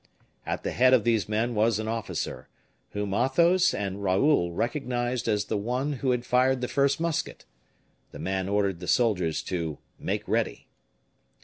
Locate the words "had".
6.09-6.25